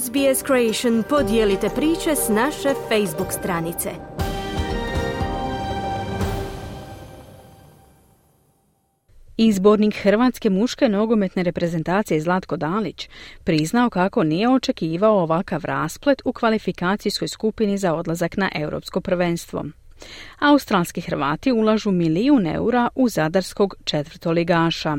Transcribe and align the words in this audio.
SBS 0.00 0.44
Creation 0.46 1.02
podijelite 1.08 1.68
priče 1.68 2.16
s 2.16 2.28
naše 2.28 2.68
Facebook 2.88 3.32
stranice. 3.32 3.90
Izbornik 9.36 9.94
Hrvatske 9.96 10.50
muške 10.50 10.88
nogometne 10.88 11.42
reprezentacije 11.42 12.20
Zlatko 12.20 12.56
Dalić 12.56 13.08
priznao 13.44 13.90
kako 13.90 14.24
nije 14.24 14.48
očekivao 14.48 15.18
ovakav 15.18 15.64
rasplet 15.64 16.22
u 16.24 16.32
kvalifikacijskoj 16.32 17.28
skupini 17.28 17.78
za 17.78 17.94
odlazak 17.94 18.36
na 18.36 18.50
europsko 18.54 19.00
prvenstvo. 19.00 19.64
Australski 20.38 21.00
Hrvati 21.00 21.52
ulažu 21.52 21.90
milijun 21.90 22.46
eura 22.46 22.88
u 22.94 23.08
zadarskog 23.08 23.74
četvrtoligaša, 23.84 24.96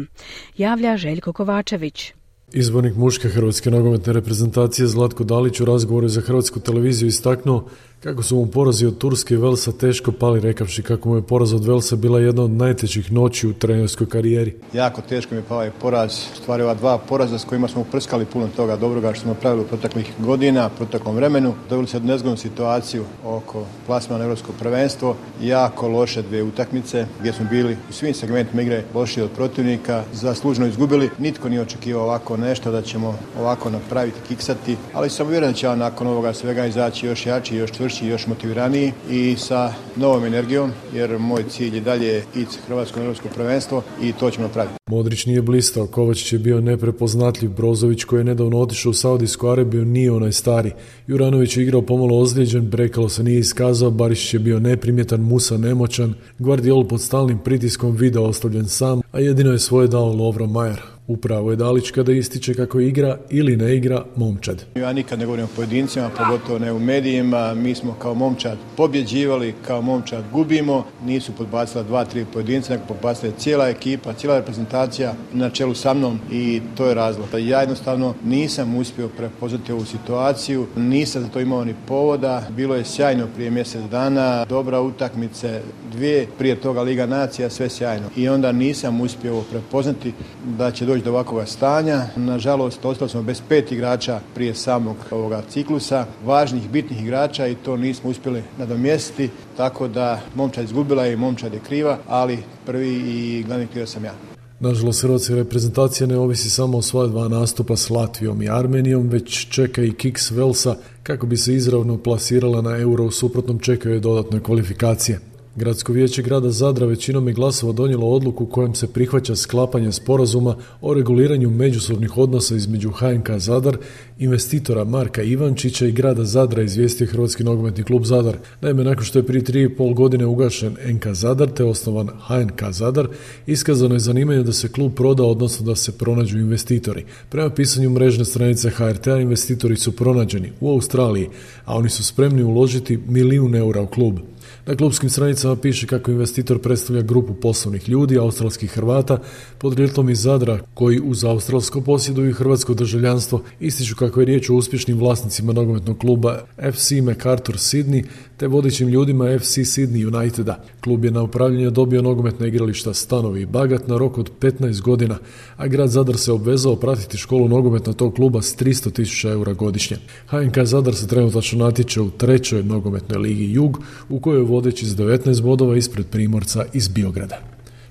javlja 0.58 0.98
Željko 0.98 1.34
Kovačević. 1.34 2.14
Izbornik 2.52 2.96
muške 2.96 3.30
hrvatske 3.30 3.72
nogometne 3.72 4.14
reprezentacije 4.14 4.88
Zlatko 4.88 5.24
Dalić 5.24 5.60
u 5.60 5.66
razgovoru 5.66 6.08
za 6.08 6.22
hrvatsku 6.22 6.60
televiziju 6.60 7.08
istaknuo 7.08 7.68
kako 8.04 8.24
su 8.24 8.36
mu 8.36 8.46
porazi 8.46 8.86
od 8.86 8.98
Turske 8.98 9.34
i 9.34 9.38
Velsa 9.38 9.72
teško 9.72 10.12
pali 10.12 10.40
rekavši 10.40 10.84
kako 10.84 11.10
mu 11.10 11.16
je 11.16 11.22
poraz 11.22 11.54
od 11.54 11.66
Velsa 11.66 11.96
bila 11.96 12.20
jedna 12.20 12.44
od 12.44 12.52
najtežih 12.52 13.12
noći 13.12 13.48
u 13.48 13.54
trenerskoj 13.54 14.08
karijeri. 14.10 14.56
Jako 14.74 15.02
teško 15.02 15.36
mi 15.36 15.42
je 15.42 15.46
pao 15.48 15.58
ovaj 15.58 15.72
poraz, 15.82 16.12
stvari 16.12 16.64
ova 16.64 16.74
dva 16.74 16.98
poraza 16.98 17.40
s 17.40 17.46
kojima 17.46 17.68
smo 17.68 17.82
uprskali 17.82 18.26
puno 18.26 18.48
toga 18.56 18.76
dobroga 18.76 19.14
što 19.14 19.22
smo 19.22 19.34
pravili 19.34 19.64
u 19.64 19.68
proteklih 19.68 20.12
godina, 20.20 20.70
proteklom 20.70 21.16
vremenu. 21.16 21.54
Dobili 21.70 21.88
se 21.88 22.00
nezgodnu 22.00 22.38
situaciju 22.38 23.04
oko 23.26 23.66
plasma 23.86 24.18
na 24.18 24.24
europsko 24.24 24.52
prvenstvo, 24.60 25.16
jako 25.42 25.88
loše 25.88 26.22
dvije 26.22 26.44
utakmice 26.44 27.06
gdje 27.20 27.34
smo 27.34 27.46
bili 27.50 27.78
u 27.90 27.94
svim 27.94 28.14
segmentima 28.14 28.62
igre 28.62 28.84
loši 28.94 29.22
od 29.22 29.32
protivnika, 29.32 30.04
zaslužno 30.14 30.68
izgubili. 30.68 31.10
Nitko 31.20 31.50
nije 31.50 31.62
očekivao 31.62 32.04
ovako 32.04 32.38
nešto 32.38 32.72
da 32.72 32.82
ćemo 32.82 33.18
ovako 33.40 33.70
napraviti, 33.70 34.20
kiksati, 34.28 34.78
ali 34.94 35.10
sam 35.10 35.28
uvjeren 35.28 35.50
da 35.50 35.58
će 35.58 35.68
nakon 35.76 36.08
ovoga 36.08 36.34
svega 36.34 36.66
izaći 36.66 37.06
još 37.08 37.26
jači, 37.26 37.56
još 37.56 37.72
čvršći, 37.94 38.08
još 38.08 38.28
motiviraniji 38.28 38.92
i 39.10 39.36
sa 39.38 39.74
novom 39.96 40.26
energijom, 40.26 40.72
jer 40.94 41.20
moj 41.20 41.44
cilj 41.50 41.76
je 41.76 41.82
dalje 41.82 42.24
ići 42.36 42.60
Hrvatsko 42.68 43.00
europsko 43.00 43.28
prvenstvo 43.36 43.84
i 44.02 44.14
to 44.14 44.32
ćemo 44.32 44.48
napraviti. 44.48 44.76
Modrić 44.90 45.26
nije 45.26 45.42
blistao, 45.42 45.88
Kovačić 45.88 46.34
je 46.34 46.40
bio 46.40 46.62
neprepoznatljiv, 46.62 47.52
Brozović 47.52 48.04
koji 48.04 48.20
je 48.20 48.24
nedavno 48.24 48.60
otišao 48.60 48.90
u 48.90 48.94
Saudijsku 48.94 49.48
Arabiju 49.48 49.86
nije 49.86 50.12
onaj 50.12 50.32
stari. 50.32 50.72
Juranović 51.08 51.58
je 51.58 51.64
igrao 51.64 51.82
pomalo 51.82 52.20
ozlijeđen, 52.20 52.70
Brekalo 52.70 53.10
se 53.10 53.24
nije 53.24 53.40
iskazao, 53.40 53.92
Barišić 53.92 54.34
je 54.34 54.40
bio 54.40 54.60
neprimjetan, 54.60 55.22
Musa 55.22 55.58
nemoćan, 55.58 56.14
Guardiol 56.40 56.88
pod 56.88 57.02
stalnim 57.02 57.40
pritiskom 57.40 57.96
video 57.96 58.24
ostavljen 58.24 58.68
sam, 58.68 59.02
a 59.12 59.20
jedino 59.20 59.52
je 59.52 59.60
svoje 59.60 59.88
dao 59.88 60.14
Lovro 60.14 60.48
Majer. 60.48 60.93
Upravo 61.08 61.52
je 61.52 61.56
Dalić 61.56 61.92
kada 61.92 62.12
ističe 62.12 62.54
kako 62.54 62.80
igra 62.80 63.18
ili 63.30 63.58
ne 63.58 63.76
igra 63.76 64.06
momčad. 64.16 64.66
Ja 64.76 64.94
nikad 64.94 65.20
ne 65.20 65.26
govorim 65.26 65.46
o 65.46 65.56
pojedincima, 65.56 66.10
pogotovo 66.18 66.60
ne 66.60 66.74
u 66.74 66.80
medijima. 66.80 67.54
Mi 67.54 67.76
smo 67.76 67.94
kao 67.94 68.14
momčad 68.14 68.58
pobjeđivali, 68.78 69.54
kao 69.68 69.82
momčad 69.82 70.24
gubimo. 70.32 70.86
Nisu 71.06 71.32
podbacila 71.32 71.84
dva, 71.84 72.06
tri 72.06 72.26
pojedinca, 72.34 72.74
nego 72.74 72.86
podbacila 72.88 73.34
cijela 73.38 73.70
ekipa, 73.70 74.14
cijela 74.14 74.40
reprezentacija 74.40 75.14
na 75.34 75.50
čelu 75.50 75.74
sa 75.74 75.94
mnom 75.94 76.20
i 76.32 76.62
to 76.78 76.86
je 76.86 76.94
razlog. 76.94 77.28
Ja 77.34 77.60
jednostavno 77.60 78.14
nisam 78.26 78.76
uspio 78.76 79.08
prepoznati 79.08 79.72
ovu 79.72 79.86
situaciju, 79.86 80.68
nisam 80.76 81.22
za 81.22 81.28
to 81.28 81.40
imao 81.40 81.66
ni 81.66 81.76
povoda. 81.88 82.48
Bilo 82.50 82.76
je 82.76 82.86
sjajno 82.86 83.28
prije 83.36 83.52
mjesec 83.52 83.82
dana, 83.92 84.46
dobra 84.46 84.82
utakmice, 84.82 85.62
dvije, 85.92 86.28
prije 86.38 86.56
toga 86.56 86.82
Liga 86.82 87.06
nacija, 87.06 87.50
sve 87.50 87.70
sjajno. 87.70 88.08
I 88.16 88.30
onda 88.30 88.52
nisam 88.52 89.02
uspio 89.02 89.42
prepoznati 89.42 90.14
da 90.58 90.72
će 90.72 90.86
doći 90.94 91.06
do 91.06 91.12
ovakvog 91.12 91.48
stanja. 91.48 92.02
Nažalost, 92.16 92.86
ostali 92.86 93.10
smo 93.10 93.24
bez 93.24 93.42
pet 93.50 93.72
igrača 93.72 94.20
prije 94.36 94.56
samog 94.56 94.96
ovoga 95.12 95.42
ciklusa, 95.50 96.06
važnih, 96.26 96.70
bitnih 96.70 97.02
igrača 97.02 97.48
i 97.48 97.56
to 97.56 97.78
nismo 97.78 98.10
uspjeli 98.10 98.44
nadomjestiti, 98.58 99.30
tako 99.58 99.88
da 99.88 100.22
momčad 100.36 100.64
izgubila 100.64 101.08
i 101.08 101.16
momčad 101.16 101.54
je 101.54 101.60
kriva, 101.60 101.98
ali 102.08 102.40
prvi 102.66 102.90
i 102.90 103.44
glavni 103.48 103.68
kriva 103.68 103.88
sam 103.88 104.06
ja. 104.06 104.14
Nažalost, 104.60 105.02
hrvatska 105.02 105.36
reprezentacija 105.36 106.08
ne 106.08 106.18
ovisi 106.18 106.50
samo 106.50 106.78
o 106.78 106.82
svoja 106.82 107.08
dva 107.08 107.28
nastupa 107.28 107.76
s 107.76 107.90
Latvijom 107.90 108.42
i 108.42 108.50
Armenijom, 108.50 109.10
već 109.10 109.48
čeka 109.50 109.84
i 109.84 109.94
kiks 109.94 110.32
Velsa 110.32 110.76
kako 111.04 111.26
bi 111.26 111.38
se 111.38 111.54
izravno 111.54 111.98
plasirala 111.98 112.62
na 112.62 112.78
euro, 112.78 113.06
u 113.06 113.12
suprotnom 113.12 113.60
čekaju 113.60 114.00
dodatne 114.00 114.40
kvalifikacije. 114.40 115.33
Gradsko 115.56 115.94
vijeće 115.94 116.22
grada 116.22 116.50
Zadra 116.50 116.86
većinom 116.86 117.28
je 117.28 117.34
glasova 117.34 117.74
donijelo 117.74 118.08
odluku 118.10 118.46
kojom 118.46 118.76
se 118.76 118.88
prihvaća 118.88 119.36
sklapanje 119.36 119.92
sporazuma 119.92 120.56
o 120.82 120.94
reguliranju 120.94 121.50
međusobnih 121.50 122.18
odnosa 122.18 122.56
između 122.56 122.92
HNK 122.92 123.30
Zadar, 123.38 123.78
investitora 124.20 124.84
Marka 124.84 125.24
Ivančića 125.24 125.86
i 125.86 125.92
grada 125.92 126.26
Zadra 126.26 126.64
izvijestio 126.64 127.08
Hrvatski 127.08 127.44
nogometni 127.44 127.84
klub 127.84 128.04
Zadar. 128.04 128.38
Naime, 128.62 128.84
nakon 128.84 129.06
što 129.06 129.20
je 129.20 129.26
prije 129.26 129.44
tri 129.44 129.64
i 129.64 129.76
pol 129.76 129.94
godine 129.94 130.26
ugašen 130.26 130.78
NK 130.88 131.08
Zadar 131.08 131.50
te 131.50 131.64
osnovan 131.64 132.08
HNK 132.08 132.64
Zadar, 132.72 133.08
iskazano 133.48 133.96
je 133.96 134.00
zanimanje 134.00 134.44
da 134.44 134.54
se 134.54 134.72
klub 134.72 134.94
proda, 134.96 135.24
odnosno 135.24 135.66
da 135.66 135.76
se 135.76 135.98
pronađu 135.98 136.40
investitori. 136.40 137.06
Prema 137.30 137.50
pisanju 137.50 137.90
mrežne 137.90 138.26
stranice 138.26 138.70
HRT-a 138.70 139.20
investitori 139.20 139.76
su 139.76 139.92
pronađeni 139.92 140.52
u 140.60 140.72
Australiji, 140.72 141.30
a 141.66 141.78
oni 141.78 141.90
su 141.90 142.04
spremni 142.04 142.44
uložiti 142.44 143.00
milijun 143.08 143.56
eura 143.56 143.82
u 143.82 143.88
klub. 143.88 144.20
Na 144.66 144.76
klubskim 144.76 145.10
stranicama 145.10 145.56
piše 145.56 145.88
kako 145.88 146.12
investitor 146.12 146.62
predstavlja 146.62 147.02
grupu 147.02 147.34
poslovnih 147.34 147.90
ljudi, 147.90 148.18
australskih 148.18 148.72
Hrvata, 148.72 149.20
podrijetlom 149.58 150.10
iz 150.10 150.22
Zadra, 150.22 150.60
koji 150.74 151.00
uz 151.00 151.24
australsko 151.24 151.82
posjeduju 151.82 152.34
hrvatsko 152.34 152.74
državljanstvo, 152.74 153.42
ističu 153.60 153.96
kako 153.96 154.20
je 154.20 154.26
riječ 154.26 154.50
o 154.50 154.56
uspješnim 154.56 155.00
vlasnicima 155.00 155.54
nogometnog 155.54 155.98
kluba 155.98 156.40
FC 156.72 156.92
MacArthur 156.92 157.56
Sydney, 157.56 158.04
te 158.38 158.48
vodećim 158.48 158.88
ljudima 158.88 159.40
FC 159.40 159.58
Sydney 159.58 160.18
Uniteda. 160.18 160.64
Klub 160.82 161.06
je 161.06 161.12
na 161.12 161.22
upravljanje 161.22 161.70
dobio 161.70 162.02
nogometna 162.02 162.48
igrališta 162.48 162.94
Stanovi 162.94 163.42
i 163.42 163.46
Bagat 163.46 163.88
na 163.88 163.98
rok 163.98 164.18
od 164.18 164.32
15 164.40 164.82
godina, 164.82 165.18
a 165.58 165.68
grad 165.68 165.90
Zadar 165.90 166.18
se 166.18 166.32
obvezao 166.32 166.76
pratiti 166.76 167.18
školu 167.18 167.48
nogometa 167.48 167.94
tog 167.94 168.16
kluba 168.16 168.42
s 168.42 168.58
300.000 168.58 169.32
eura 169.32 169.54
godišnje. 169.54 169.98
HNK 170.28 170.64
Zadar 170.64 170.96
se 170.96 171.08
trenutačno 171.08 171.66
natječe 171.66 172.02
u 172.02 172.10
trećoj 172.10 172.64
nogometnoj 172.64 173.18
ligi 173.18 173.54
Jug, 173.54 173.80
u 174.10 174.20
kojoj 174.20 174.44
vodeći 174.44 174.86
s 174.86 174.96
19 174.96 175.42
bodova 175.42 175.78
ispred 175.78 176.08
Primorca 176.08 176.66
iz 176.74 176.88
Biograda. 176.88 177.40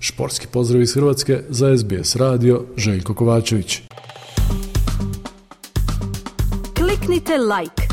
Športski 0.00 0.46
pozdrav 0.46 0.82
iz 0.82 0.94
Hrvatske 0.94 1.42
za 1.48 1.78
SBS 1.78 2.16
radio 2.16 2.64
Željko 2.76 3.14
Kovačević. 3.14 3.80
Kliknite 6.74 7.32
like, 7.32 7.81